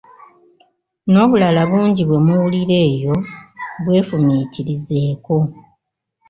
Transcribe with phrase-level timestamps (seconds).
[1.09, 3.15] N'obulala bungi bwe muwulira eyo
[3.83, 5.35] bw'efumiitirizeeko.